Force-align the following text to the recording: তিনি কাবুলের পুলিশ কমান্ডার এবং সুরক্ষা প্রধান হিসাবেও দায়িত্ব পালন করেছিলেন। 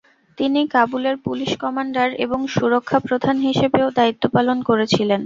তিনি 0.37 0.61
কাবুলের 0.67 1.15
পুলিশ 1.25 1.51
কমান্ডার 1.63 2.09
এবং 2.25 2.39
সুরক্ষা 2.55 2.97
প্রধান 3.07 3.35
হিসাবেও 3.47 3.87
দায়িত্ব 3.97 4.23
পালন 4.35 4.57
করেছিলেন। 4.69 5.19